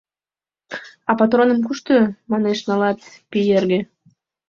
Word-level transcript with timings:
—А 1.09 1.11
патроным 1.19 1.59
кушто,— 1.67 1.95
манеш,- 2.31 2.59
налат, 2.69 2.99
пий 3.29 3.47
эрге? 3.57 3.79